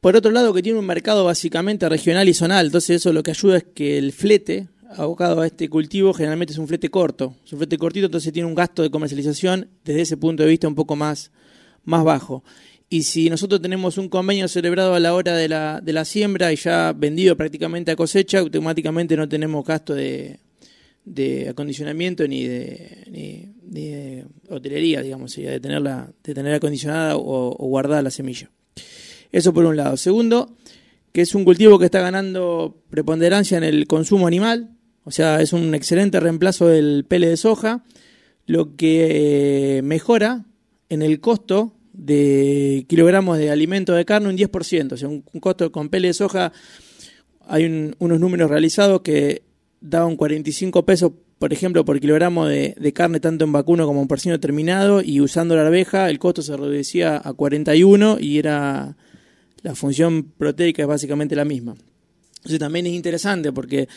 Por 0.00 0.17
otro 0.17 0.31
lado, 0.31 0.53
que 0.53 0.62
tiene 0.62 0.79
un 0.79 0.87
mercado 0.87 1.25
básicamente 1.25 1.88
regional 1.88 2.29
y 2.29 2.35
zonal, 2.35 2.67
entonces 2.67 2.97
eso 2.97 3.12
lo 3.12 3.23
que 3.23 3.31
ayuda 3.33 3.59
es 3.59 3.65
que 3.65 3.99
el 3.99 4.12
flete 4.12 4.69
abocado 4.97 5.41
a 5.41 5.47
este 5.47 5.69
cultivo 5.69 6.12
generalmente 6.12 6.53
es 6.53 6.59
un 6.59 6.69
flete 6.69 6.91
corto. 6.91 7.35
Es 7.45 7.53
un 7.53 7.59
flete 7.59 7.79
cortito, 7.79 8.07
entonces 8.07 8.33
tiene 8.33 8.49
un 8.49 8.55
gasto 8.55 8.83
de 8.83 8.91
comercialización 8.91 9.69
desde 9.85 10.03
ese 10.03 10.17
punto 10.17 10.43
de 10.43 10.49
vista 10.49 10.69
un 10.69 10.75
poco 10.75 10.97
más, 10.97 11.31
más 11.85 12.05
bajo. 12.05 12.45
Y 12.88 13.03
si 13.03 13.29
nosotros 13.29 13.61
tenemos 13.61 13.99
un 13.99 14.09
convenio 14.09 14.47
celebrado 14.47 14.95
a 14.95 15.00
la 15.00 15.12
hora 15.15 15.35
de 15.35 15.49
la, 15.49 15.81
de 15.81 15.93
la 15.93 16.05
siembra 16.05 16.53
y 16.53 16.57
ya 16.57 16.93
vendido 16.93 17.37
prácticamente 17.37 17.91
a 17.91 17.97
cosecha, 17.97 18.38
automáticamente 18.38 19.17
no 19.17 19.29
tenemos 19.29 19.65
gasto 19.65 19.93
de, 19.93 20.38
de 21.05 21.49
acondicionamiento 21.49 22.29
ni 22.29 22.47
de, 22.47 23.53
ni, 23.67 24.23
hotelería, 24.49 25.03
digamos, 25.03 25.35
de 25.35 25.59
tenerla, 25.59 26.12
de 26.23 26.35
tener 26.35 26.55
acondicionada 26.55 27.17
o, 27.17 27.57
o 27.59 27.69
guardada 27.69 28.03
la 28.03 28.11
semilla. 28.11 28.50
Eso 29.37 29.52
por 29.52 29.66
un 29.66 29.76
lado. 29.76 29.99
Segundo, 29.99 30.57
que 31.12 31.21
es 31.21 31.35
un 31.35 31.45
cultivo 31.45 31.78
que 31.78 31.85
está 31.85 32.00
ganando 32.00 32.83
preponderancia 32.88 33.59
en 33.59 33.64
el 33.64 33.87
consumo 33.87 34.26
animal, 34.26 34.71
o 35.05 35.11
sea, 35.11 35.43
es 35.43 35.52
un 35.52 35.75
excelente 35.75 36.19
reemplazo 36.21 36.69
del 36.69 37.05
pele 37.07 37.28
de 37.28 37.37
soja, 37.37 37.85
lo 38.47 38.76
que 38.76 39.83
mejora 39.85 40.47
en 40.88 41.02
el 41.02 41.21
costo 41.21 41.75
de 41.93 42.87
kilogramos 42.88 43.37
de 43.37 43.50
alimento 43.50 43.93
de 43.93 44.07
carne 44.07 44.31
un 44.31 44.38
10%, 44.38 44.93
o 44.93 44.97
sea, 44.97 45.09
un, 45.09 45.21
costo 45.21 45.71
con 45.71 45.90
pele 45.90 46.09
de 46.09 46.14
soja, 46.14 46.55
hay 47.47 47.93
unos 47.99 48.19
números 48.19 48.49
realizados 48.49 49.02
que 49.02 49.43
daban 49.83 50.16
45 50.16 50.87
pesos, 50.87 51.12
por 51.38 51.52
ejemplo, 51.52 51.85
por 51.85 52.00
kilogramo 52.00 52.47
de, 52.47 52.93
carne, 52.95 53.21
tanto 53.21 53.45
en 53.45 53.52
vacuno 53.52 53.85
como 53.85 54.00
en 54.00 54.09
porcino 54.09 54.40
terminado, 54.40 55.02
y 55.02 55.21
usando 55.21 55.57
la 55.57 55.66
arveja 55.66 56.09
el 56.09 56.19
costo 56.19 56.40
se 56.40 56.57
reducía 56.57 57.21
a 57.23 57.35
41 57.35 58.16
y 58.19 58.38
era 58.38 58.97
la 59.67 59.75
función 59.75 60.23
proteica 60.39 60.83
es 60.83 60.89
básicamente 60.89 61.35
la 61.35 61.45
misma. 61.45 61.75
Entonces 62.37 62.61
también 62.61 62.87
es 62.87 62.93
interesante 62.93 63.53
porque 63.53 63.89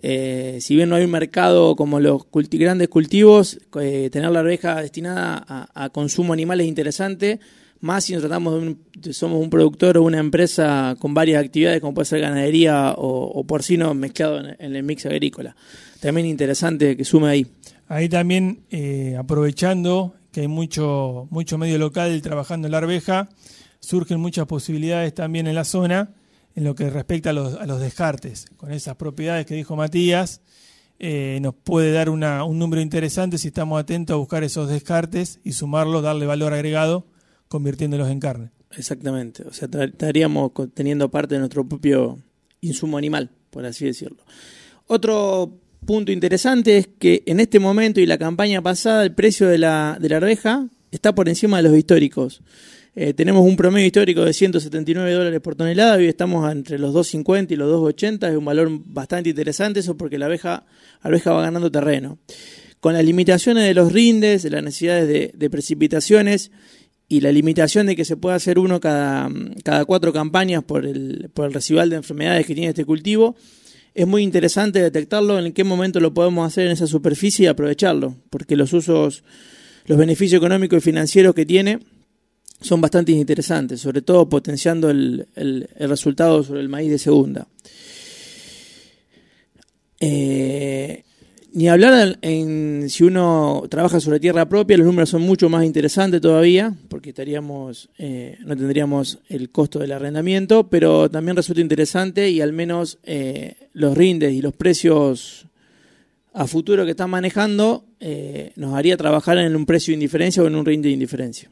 eh, 0.00 0.58
si 0.60 0.76
bien 0.76 0.88
no 0.88 0.94
hay 0.94 1.04
un 1.04 1.10
mercado 1.10 1.74
como 1.74 1.98
los 1.98 2.26
grandes 2.32 2.86
cultivos, 2.86 3.58
eh, 3.80 4.08
tener 4.12 4.30
la 4.30 4.38
arveja 4.38 4.80
destinada 4.80 5.44
a, 5.74 5.90
consumo 5.90 6.32
animal 6.32 6.60
es 6.60 6.68
interesante, 6.68 7.40
más 7.80 8.04
si 8.04 8.12
nos 8.12 8.22
tratamos 8.22 8.76
de, 9.02 9.12
somos 9.12 9.42
un 9.42 9.50
productor 9.50 9.98
o 9.98 10.04
una 10.04 10.20
empresa 10.20 10.94
con 11.00 11.12
varias 11.12 11.44
actividades 11.44 11.80
como 11.80 11.94
puede 11.94 12.06
ser 12.06 12.20
ganadería 12.20 12.94
o, 12.96 13.44
porcino 13.48 13.92
mezclado 13.94 14.38
en, 14.38 14.76
el 14.76 14.82
mix 14.84 15.06
agrícola. 15.06 15.56
También 15.98 16.28
interesante 16.28 16.96
que 16.96 17.04
sume 17.04 17.28
ahí. 17.28 17.46
Ahí 17.88 18.08
también 18.08 18.60
eh, 18.70 19.16
aprovechando 19.18 20.14
que 20.30 20.42
hay 20.42 20.48
mucho, 20.48 21.26
mucho 21.30 21.58
medio 21.58 21.78
local 21.78 22.22
trabajando 22.22 22.68
en 22.68 22.72
la 22.72 22.78
arveja, 22.78 23.28
surgen 23.86 24.18
muchas 24.18 24.46
posibilidades 24.46 25.14
también 25.14 25.46
en 25.46 25.54
la 25.54 25.64
zona 25.64 26.10
en 26.56 26.64
lo 26.64 26.74
que 26.74 26.90
respecta 26.90 27.30
a 27.30 27.32
los, 27.32 27.54
a 27.54 27.66
los 27.66 27.80
descartes. 27.80 28.46
Con 28.56 28.72
esas 28.72 28.96
propiedades 28.96 29.46
que 29.46 29.54
dijo 29.54 29.76
Matías, 29.76 30.40
eh, 30.98 31.38
nos 31.40 31.54
puede 31.54 31.92
dar 31.92 32.10
una, 32.10 32.42
un 32.42 32.58
número 32.58 32.82
interesante 32.82 33.38
si 33.38 33.48
estamos 33.48 33.78
atentos 33.78 34.14
a 34.14 34.16
buscar 34.16 34.42
esos 34.42 34.68
descartes 34.68 35.38
y 35.44 35.52
sumarlos, 35.52 36.02
darle 36.02 36.26
valor 36.26 36.52
agregado, 36.52 37.06
convirtiéndolos 37.46 38.08
en 38.10 38.18
carne. 38.18 38.50
Exactamente, 38.76 39.44
o 39.44 39.52
sea, 39.52 39.68
estaríamos 39.80 40.50
teniendo 40.74 41.08
parte 41.08 41.36
de 41.36 41.38
nuestro 41.38 41.68
propio 41.68 42.18
insumo 42.62 42.98
animal, 42.98 43.30
por 43.50 43.64
así 43.66 43.84
decirlo. 43.84 44.24
Otro 44.88 45.60
punto 45.84 46.10
interesante 46.10 46.76
es 46.78 46.88
que 46.98 47.22
en 47.26 47.38
este 47.38 47.60
momento 47.60 48.00
y 48.00 48.06
la 48.06 48.18
campaña 48.18 48.60
pasada 48.62 49.04
el 49.04 49.14
precio 49.14 49.46
de 49.46 49.58
la, 49.58 49.96
de 50.00 50.08
la 50.08 50.16
arveja 50.16 50.66
está 50.90 51.14
por 51.14 51.28
encima 51.28 51.58
de 51.58 51.62
los 51.62 51.78
históricos. 51.78 52.42
Eh, 52.98 53.12
tenemos 53.12 53.44
un 53.44 53.56
promedio 53.56 53.86
histórico 53.86 54.24
de 54.24 54.32
179 54.32 55.12
dólares 55.12 55.40
por 55.42 55.54
tonelada, 55.54 55.96
hoy 55.96 56.06
estamos 56.06 56.50
entre 56.50 56.78
los 56.78 56.94
2.50 56.94 57.50
y 57.50 57.56
los 57.56 57.70
2.80, 57.70 58.30
es 58.30 58.36
un 58.38 58.44
valor 58.46 58.70
bastante 58.86 59.28
interesante 59.28 59.80
eso 59.80 59.98
porque 59.98 60.16
la 60.16 60.24
abeja, 60.24 60.64
va 61.04 61.42
ganando 61.42 61.70
terreno. 61.70 62.18
Con 62.80 62.94
las 62.94 63.04
limitaciones 63.04 63.64
de 63.64 63.74
los 63.74 63.92
rindes, 63.92 64.44
de 64.44 64.48
las 64.48 64.62
necesidades 64.62 65.30
de, 65.38 65.50
precipitaciones 65.50 66.50
y 67.06 67.20
la 67.20 67.32
limitación 67.32 67.86
de 67.86 67.96
que 67.96 68.06
se 68.06 68.16
pueda 68.16 68.36
hacer 68.36 68.58
uno 68.58 68.80
cada, 68.80 69.28
cada 69.62 69.84
cuatro 69.84 70.10
campañas 70.14 70.64
por 70.64 70.86
el, 70.86 71.28
por 71.34 71.48
el 71.48 71.52
residual 71.52 71.90
de 71.90 71.96
enfermedades 71.96 72.46
que 72.46 72.54
tiene 72.54 72.70
este 72.70 72.86
cultivo, 72.86 73.36
es 73.94 74.06
muy 74.06 74.22
interesante 74.22 74.80
detectarlo, 74.80 75.38
en 75.38 75.52
qué 75.52 75.64
momento 75.64 76.00
lo 76.00 76.14
podemos 76.14 76.46
hacer 76.46 76.64
en 76.64 76.72
esa 76.72 76.86
superficie 76.86 77.44
y 77.44 77.48
aprovecharlo, 77.48 78.16
porque 78.30 78.56
los 78.56 78.72
usos, 78.72 79.22
los 79.84 79.98
beneficios 79.98 80.38
económicos 80.38 80.78
y 80.78 80.80
financieros 80.80 81.34
que 81.34 81.44
tiene 81.44 81.80
son 82.60 82.80
bastante 82.80 83.12
interesantes, 83.12 83.80
sobre 83.80 84.02
todo 84.02 84.28
potenciando 84.28 84.90
el, 84.90 85.26
resultado 85.78 86.42
sobre 86.42 86.60
el 86.60 86.68
maíz 86.68 86.90
de 86.90 86.98
segunda. 86.98 87.46
Eh, 90.00 91.02
ni 91.52 91.68
hablar 91.68 92.18
en, 92.20 92.90
si 92.90 93.04
uno 93.04 93.64
trabaja 93.70 93.98
sobre 93.98 94.20
tierra 94.20 94.46
propia, 94.46 94.76
los 94.76 94.86
números 94.86 95.08
son 95.08 95.22
mucho 95.22 95.48
más 95.48 95.64
interesantes 95.64 96.20
todavía, 96.20 96.74
porque 96.88 97.10
estaríamos, 97.10 97.88
eh, 97.96 98.36
no 98.44 98.56
tendríamos 98.56 99.20
el 99.28 99.50
costo 99.50 99.78
del 99.78 99.92
arrendamiento, 99.92 100.68
pero 100.68 101.10
también 101.10 101.36
resulta 101.36 101.62
interesante 101.62 102.28
y 102.28 102.42
al 102.42 102.52
menos 102.52 102.98
eh, 103.04 103.54
los 103.72 103.96
rindes 103.96 104.34
y 104.34 104.42
los 104.42 104.54
precios 104.54 105.46
a 106.34 106.46
futuro 106.46 106.84
que 106.84 106.90
están 106.90 107.08
manejando 107.08 107.84
nos 108.56 108.74
haría 108.74 108.96
trabajar 108.98 109.38
en 109.38 109.56
un 109.56 109.64
precio 109.64 109.92
de 109.92 109.94
indiferencia 109.94 110.42
o 110.42 110.46
en 110.46 110.54
un 110.54 110.66
rinde 110.66 110.88
de 110.88 110.92
indiferencia. 110.92 111.50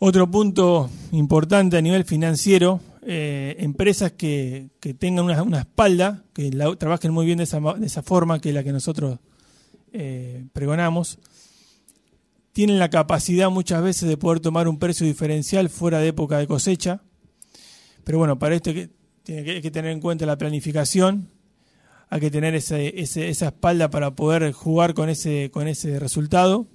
Otro 0.00 0.30
punto 0.30 0.88
importante 1.10 1.76
a 1.76 1.82
nivel 1.82 2.04
financiero, 2.04 2.80
eh, 3.02 3.56
empresas 3.58 4.12
que, 4.12 4.70
tengan 4.96 5.24
una, 5.24 5.58
espalda, 5.58 6.22
que 6.32 6.50
trabajen 6.78 7.12
muy 7.12 7.26
bien 7.26 7.38
de 7.38 7.44
esa, 7.44 7.58
de 7.58 7.84
esa, 7.84 8.04
forma 8.04 8.40
que 8.40 8.52
la 8.52 8.62
que 8.62 8.70
nosotros 8.70 9.18
eh, 9.92 10.46
pregonamos, 10.52 11.18
tienen 12.52 12.78
la 12.78 12.90
capacidad 12.90 13.50
muchas 13.50 13.82
veces 13.82 14.08
de 14.08 14.16
poder 14.16 14.38
tomar 14.38 14.68
un 14.68 14.78
precio 14.78 15.04
diferencial 15.04 15.68
fuera 15.68 15.98
de 15.98 16.08
época 16.08 16.38
de 16.38 16.46
cosecha, 16.46 17.02
pero 18.04 18.18
bueno, 18.18 18.38
para 18.38 18.54
esto 18.54 18.72
que, 18.72 18.90
tiene 19.24 19.60
que, 19.60 19.70
tener 19.72 19.90
en 19.90 20.00
cuenta 20.00 20.26
la 20.26 20.38
planificación, 20.38 21.28
hay 22.08 22.20
que 22.20 22.30
tener 22.30 22.54
ese, 22.54 23.00
esa 23.00 23.46
espalda 23.48 23.90
para 23.90 24.12
poder 24.12 24.52
jugar 24.52 24.94
con 24.94 25.08
ese, 25.08 25.50
con 25.50 25.66
ese 25.66 25.98
resultado 25.98 26.68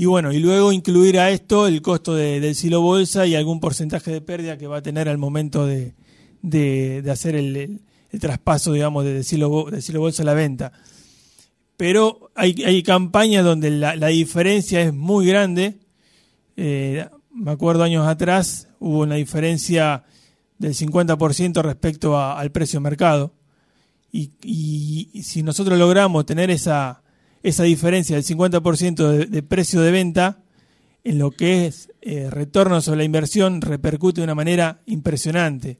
y 0.00 0.06
bueno, 0.06 0.32
y 0.32 0.38
luego 0.38 0.72
incluir 0.72 1.18
a 1.18 1.30
esto 1.30 1.66
el 1.66 1.82
costo 1.82 2.14
del 2.14 2.54
silo 2.54 2.80
bolsa 2.80 3.26
y 3.26 3.34
algún 3.34 3.58
porcentaje 3.58 4.12
de 4.12 4.20
pérdida 4.20 4.56
que 4.56 4.68
va 4.68 4.76
a 4.76 4.82
tener 4.82 5.08
al 5.08 5.18
momento 5.18 5.66
de, 5.66 5.92
de, 6.40 7.02
hacer 7.10 7.34
el, 7.34 7.80
traspaso, 8.20 8.72
digamos, 8.72 9.04
de 9.04 9.24
silo, 9.24 9.66
de 9.68 9.82
silo 9.82 9.98
bolsa 9.98 10.22
a 10.22 10.26
la 10.26 10.34
venta. 10.34 10.70
Pero 11.76 12.30
hay, 12.36 12.62
hay 12.64 12.84
campañas 12.84 13.44
donde 13.44 13.72
la, 13.72 14.06
diferencia 14.06 14.82
es 14.82 14.94
muy 14.94 15.26
grande. 15.26 15.80
Eh, 16.56 17.04
me 17.34 17.50
acuerdo 17.50 17.82
años 17.82 18.06
atrás 18.06 18.68
hubo 18.78 19.00
una 19.00 19.16
diferencia 19.16 20.04
del 20.58 20.74
50% 20.74 21.60
respecto 21.60 22.16
al 22.16 22.52
precio 22.52 22.80
mercado. 22.80 23.32
y, 24.12 25.10
si 25.24 25.42
nosotros 25.42 25.76
logramos 25.76 26.24
tener 26.24 26.52
esa, 26.52 27.02
esa 27.42 27.62
diferencia 27.64 28.16
del 28.16 28.24
50% 28.24 29.26
de, 29.28 29.42
precio 29.42 29.80
de 29.80 29.90
venta 29.90 30.42
en 31.04 31.18
lo 31.18 31.30
que 31.30 31.66
es 31.66 31.90
eh, 32.02 32.28
retorno 32.30 32.80
sobre 32.80 32.98
la 32.98 33.04
inversión 33.04 33.60
repercute 33.60 34.20
de 34.20 34.24
una 34.24 34.34
manera 34.34 34.80
impresionante. 34.86 35.78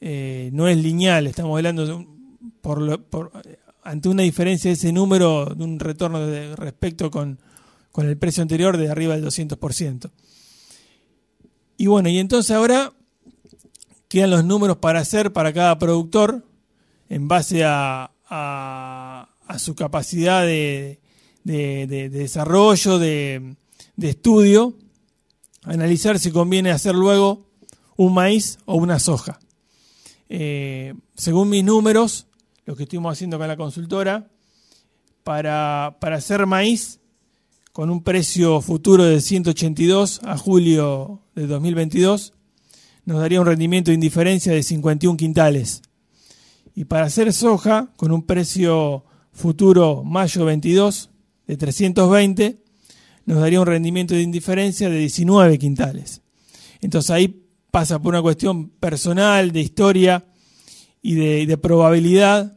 Eh, 0.00 0.50
no 0.52 0.68
es 0.68 0.76
lineal, 0.76 1.26
estamos 1.26 1.56
hablando 1.56 2.06
ante 3.82 4.08
una 4.08 4.22
diferencia 4.22 4.68
de 4.68 4.74
ese 4.74 4.92
número 4.92 5.46
de 5.54 5.64
un 5.64 5.78
retorno 5.78 6.26
de, 6.26 6.56
respecto 6.56 7.10
con, 7.10 7.38
con 7.92 8.08
el 8.08 8.16
precio 8.16 8.42
anterior 8.42 8.76
de 8.76 8.90
arriba 8.90 9.14
del 9.14 9.24
200%. 9.24 10.10
Y 11.78 11.86
bueno, 11.86 12.08
y 12.08 12.18
entonces 12.18 12.50
ahora 12.56 12.92
quedan 14.08 14.30
los 14.30 14.44
números 14.44 14.78
para 14.78 15.00
hacer 15.00 15.32
para 15.32 15.52
cada 15.52 15.78
productor 15.78 16.44
en 17.08 17.28
base 17.28 17.64
a 17.64 18.10
su 19.58 19.74
capacidad 19.74 20.44
de, 20.44 20.98
desarrollo, 21.44 22.98
de, 22.98 23.56
estudio, 24.00 24.74
analizar 25.62 26.18
si 26.18 26.30
conviene 26.30 26.70
hacer 26.70 26.94
luego 26.94 27.46
un 27.96 28.14
maíz 28.14 28.58
o 28.64 28.76
una 28.76 28.98
soja. 28.98 29.38
Eh, 30.28 30.94
según 31.16 31.48
mis 31.48 31.64
números, 31.64 32.26
lo 32.64 32.76
que 32.76 32.82
estuvimos 32.82 33.12
haciendo 33.12 33.38
con 33.38 33.48
la 33.48 33.56
consultora, 33.56 34.28
para, 35.22 35.96
para 36.00 36.16
hacer 36.16 36.46
maíz 36.46 37.00
con 37.72 37.90
un 37.90 38.02
precio 38.02 38.60
futuro 38.60 39.04
de 39.04 39.20
182 39.20 40.20
a 40.24 40.38
julio 40.38 41.20
de 41.34 41.46
2022, 41.46 42.32
nos 43.04 43.20
daría 43.20 43.40
un 43.40 43.46
rendimiento 43.46 43.90
de 43.90 43.94
indiferencia 43.94 44.52
de 44.52 44.62
51 44.62 45.16
quintales. 45.16 45.82
Y 46.74 46.84
para 46.84 47.06
hacer 47.06 47.32
soja, 47.32 47.88
con 47.96 48.12
un 48.12 48.22
precio 48.22 49.04
futuro 49.36 50.02
mayo 50.02 50.46
22 50.46 51.10
de 51.46 51.56
320, 51.56 52.58
nos 53.26 53.40
daría 53.40 53.60
un 53.60 53.66
rendimiento 53.66 54.14
de 54.14 54.22
indiferencia 54.22 54.88
de 54.88 54.98
19 54.98 55.58
quintales. 55.58 56.22
Entonces 56.80 57.10
ahí 57.10 57.46
pasa 57.70 58.00
por 58.00 58.14
una 58.14 58.22
cuestión 58.22 58.70
personal, 58.70 59.52
de 59.52 59.60
historia 59.60 60.24
y 61.02 61.14
de, 61.14 61.58
probabilidad, 61.58 62.56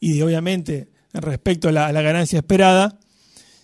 y 0.00 0.20
obviamente 0.22 0.88
respecto 1.12 1.68
a 1.68 1.72
la, 1.72 2.02
ganancia 2.02 2.38
esperada, 2.38 2.98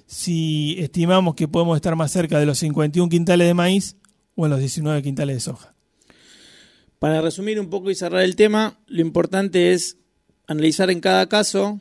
si 0.07 0.77
estimamos 0.79 1.35
que 1.35 1.49
podemos 1.49 1.77
estar 1.77 1.97
más 1.97 2.13
cerca 2.13 2.39
de 2.39 2.47
los 2.47 2.59
51 2.59 3.09
quintales 3.09 3.47
de 3.47 3.55
maíz 3.55 3.97
o 4.37 4.45
en 4.45 4.51
los 4.51 4.61
19 4.61 5.03
quintales 5.03 5.37
de 5.37 5.41
soja. 5.41 5.75
Para 6.99 7.21
resumir 7.21 7.59
un 7.59 7.71
poco 7.71 7.91
y 7.91 7.95
cerrar 7.95 8.23
el 8.23 8.37
tema, 8.37 8.79
lo 8.87 9.01
importante 9.01 9.73
es 9.73 9.97
analizar 10.47 10.91
en 10.91 11.01
cada 11.01 11.29
caso 11.29 11.81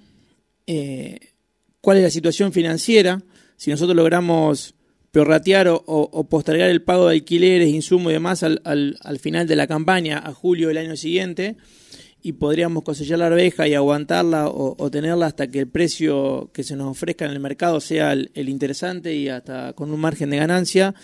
eh, 0.68 1.20
cuál 1.82 1.98
es 1.98 2.04
la 2.04 2.10
situación 2.10 2.54
financiera. 2.54 3.22
Si 3.58 3.72
nosotros 3.72 3.96
logramos 3.96 4.76
prorratear 5.12 5.68
o, 5.70 6.28
postergar 6.28 6.70
el 6.70 6.82
pago 6.82 7.08
de 7.08 7.16
alquileres, 7.16 7.70
insumos 7.70 8.12
y 8.12 8.14
demás 8.14 8.42
al, 8.42 8.62
al, 8.64 9.20
final 9.20 9.48
de 9.48 9.56
la 9.56 9.68
campaña, 9.68 10.18
a 10.18 10.34
julio 10.34 10.70
del 10.70 10.80
año 10.80 10.96
siguiente, 10.96 11.56
y 12.24 12.32
podríamos 12.32 12.84
cosechar 12.84 13.20
la 13.20 13.28
arveja 13.28 13.68
y 13.68 13.76
aguantarla 13.76 14.48
o, 14.48 14.90
tenerla 14.90 15.28
hasta 15.28 15.52
que 15.52 15.60
el 15.60 15.68
precio 15.68 16.50
que 16.54 16.64
se 16.64 16.76
nos 16.76 16.88
ofrezca 16.88 17.26
en 17.26 17.32
el 17.32 17.40
mercado 17.42 17.80
sea 17.80 18.14
el, 18.14 18.50
interesante 18.50 19.14
y 19.14 19.28
hasta 19.28 19.74
con 19.74 19.92
un 19.92 20.00
margen 20.00 20.30
de 20.30 20.38
ganancia, 20.38 20.96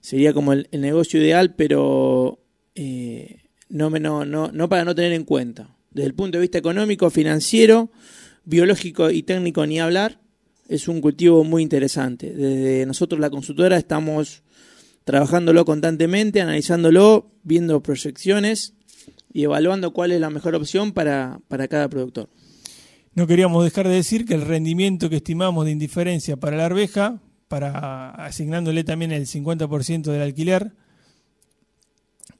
sería 0.00 0.32
como 0.32 0.52
el, 0.52 0.68
negocio 0.70 1.20
ideal, 1.20 1.54
pero 1.56 2.38
eh, 2.74 3.40
no, 3.70 3.90
no, 3.90 4.24
no, 4.24 4.52
no 4.52 4.68
para 4.68 4.84
no 4.84 4.94
tener 4.94 5.12
en 5.12 5.24
cuenta. 5.24 5.74
Desde 5.90 6.06
el 6.06 6.14
punto 6.14 6.36
de 6.38 6.42
vista 6.42 6.58
económico, 6.58 7.10
financiero, 7.10 7.90
biológico 8.44 9.10
y 9.10 9.22
técnico, 9.22 9.66
ni 9.66 9.80
hablar, 9.80 10.20
es 10.68 10.88
un 10.88 11.00
cultivo 11.00 11.44
muy 11.44 11.62
interesante. 11.62 12.32
Desde 12.32 12.86
nosotros, 12.86 13.20
la 13.20 13.30
consultora, 13.30 13.76
estamos 13.76 14.42
trabajándolo 15.04 15.64
constantemente, 15.64 16.40
analizándolo, 16.40 17.30
viendo 17.42 17.82
proyecciones 17.82 18.74
y 19.32 19.44
evaluando 19.44 19.92
cuál 19.92 20.12
es 20.12 20.20
la 20.20 20.30
mejor 20.30 20.54
opción 20.54 20.92
para, 20.92 21.40
cada 21.68 21.88
productor. 21.88 22.28
No 23.14 23.26
queríamos 23.26 23.64
dejar 23.64 23.88
de 23.88 23.94
decir 23.94 24.24
que 24.24 24.34
el 24.34 24.42
rendimiento 24.42 25.10
que 25.10 25.16
estimamos 25.16 25.64
de 25.64 25.72
indiferencia 25.72 26.36
para 26.36 26.56
la 26.56 26.66
arveja, 26.66 27.20
para 27.48 28.10
asignándole 28.10 28.84
también 28.84 29.10
el 29.10 29.26
50% 29.26 30.02
del 30.02 30.22
alquiler, 30.22 30.72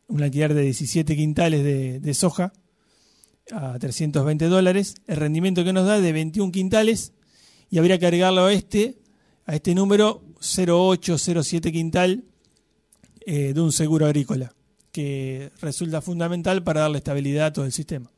un 0.06 0.22
alquiler 0.22 0.54
de 0.54 0.62
17 0.62 1.16
quintales 1.16 1.64
de, 2.02 2.14
soja 2.14 2.52
a 3.52 3.78
320 3.78 4.46
dólares, 4.46 4.96
el 5.06 5.16
rendimiento 5.16 5.64
que 5.64 5.72
nos 5.72 5.86
da 5.86 6.00
de 6.00 6.12
21 6.12 6.52
quintales 6.52 7.12
y 7.70 7.78
habría 7.78 7.98
que 7.98 8.06
agregarlo 8.06 8.44
a 8.44 8.52
este, 8.52 8.98
a 9.46 9.54
este 9.54 9.74
número 9.74 10.22
0807 10.40 11.72
quintal 11.72 12.24
eh, 13.26 13.52
de 13.52 13.60
un 13.60 13.72
seguro 13.72 14.06
agrícola 14.06 14.54
que 14.92 15.50
resulta 15.60 16.00
fundamental 16.00 16.62
para 16.62 16.80
darle 16.80 16.98
estabilidad 16.98 17.46
a 17.46 17.52
todo 17.52 17.64
el 17.64 17.72
sistema. 17.72 18.10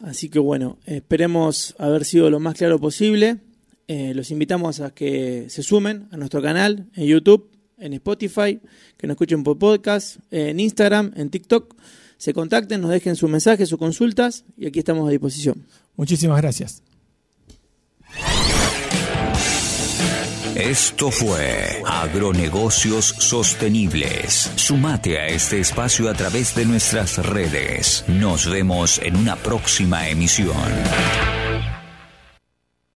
Así 0.00 0.28
que 0.28 0.38
bueno, 0.38 0.78
esperemos 0.86 1.74
haber 1.78 2.04
sido 2.04 2.28
lo 2.28 2.40
más 2.40 2.54
claro 2.54 2.78
posible. 2.78 3.38
Eh, 3.86 4.12
los 4.14 4.30
invitamos 4.30 4.80
a 4.80 4.90
que 4.90 5.46
se 5.48 5.62
sumen 5.62 6.08
a 6.10 6.16
nuestro 6.16 6.42
canal 6.42 6.88
en 6.94 7.06
YouTube, 7.06 7.50
en 7.78 7.92
Spotify, 7.94 8.60
que 8.96 9.06
nos 9.06 9.14
escuchen 9.14 9.44
por 9.44 9.58
podcast, 9.58 10.18
en 10.30 10.58
Instagram, 10.58 11.12
en 11.16 11.30
TikTok. 11.30 11.74
Se 12.24 12.32
contacten, 12.32 12.80
nos 12.80 12.90
dejen 12.90 13.16
sus 13.16 13.28
mensajes, 13.28 13.68
sus 13.68 13.78
consultas 13.78 14.46
y 14.56 14.66
aquí 14.66 14.78
estamos 14.78 15.06
a 15.06 15.10
disposición. 15.10 15.66
Muchísimas 15.94 16.40
gracias. 16.40 16.82
Esto 20.56 21.10
fue 21.10 21.82
Agronegocios 21.84 23.04
Sostenibles. 23.18 24.50
Sumate 24.56 25.18
a 25.18 25.26
este 25.26 25.60
espacio 25.60 26.08
a 26.08 26.14
través 26.14 26.54
de 26.54 26.64
nuestras 26.64 27.18
redes. 27.18 28.06
Nos 28.08 28.50
vemos 28.50 29.00
en 29.02 29.16
una 29.16 29.36
próxima 29.36 30.08
emisión. 30.08 30.56